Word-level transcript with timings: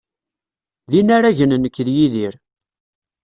D 0.91 0.93
inaragen 0.99 1.51
nekk 1.63 1.75
d 1.85 1.87
Yidir. 1.95 2.33